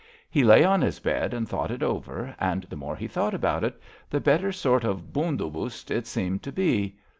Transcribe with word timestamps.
He 0.31 0.43
lay 0.43 0.63
on 0.63 0.81
his 0.81 0.99
bed 0.99 1.31
and 1.31 1.47
thought 1.47 1.69
it 1.69 1.83
over, 1.83 2.35
and 2.39 2.63
the 2.63 2.75
more 2.75 2.95
he 2.95 3.07
thought 3.07 3.35
about 3.35 3.63
it, 3.63 3.79
the 4.09 4.19
better 4.19 4.51
sort 4.51 4.83
of 4.83 5.05
hund 5.15 5.39
obust 5.39 5.91
it 5.91 6.07
seemed 6.07 6.41
to 6.41 6.51
be. 6.51 6.95